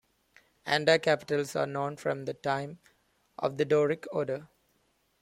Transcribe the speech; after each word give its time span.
Anta 0.65 0.99
capitals 0.99 1.55
are 1.55 1.67
known 1.67 1.95
from 1.95 2.25
the 2.25 2.33
time 2.33 2.79
of 3.37 3.57
the 3.59 3.65
Doric 3.65 4.07
order. 4.11 4.47